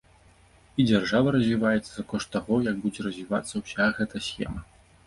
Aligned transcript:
І 0.79 0.85
дзяржава 0.91 1.27
развіваецца 1.35 1.91
за 1.91 2.07
кошт 2.15 2.27
таго, 2.37 2.53
як 2.71 2.75
будзе 2.87 2.99
развівацца 3.11 3.53
ўся 3.65 3.95
гэта 4.01 4.27
схема. 4.33 4.61